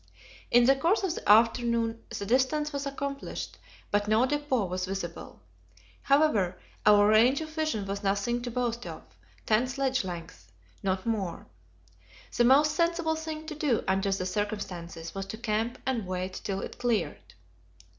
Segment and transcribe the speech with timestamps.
[0.49, 3.59] In the course of the afternoon the distance was accomplished,
[3.91, 5.43] but no depot was visible.
[6.01, 9.03] However, our range of vision was nothing to boast of
[9.45, 10.47] ten sledge lengths;
[10.81, 11.45] not more.
[12.35, 16.61] The most sensible thing to do, under the circumstances, was to camp and wait till
[16.61, 17.35] it cleared.